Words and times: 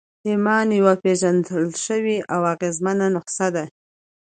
ایمان 0.27 0.67
یوه 0.79 0.93
پېژندل 1.03 1.65
شوې 1.85 2.17
او 2.33 2.41
اغېزمنه 2.53 3.07
نسخه 3.15 3.47
ده 3.55 3.65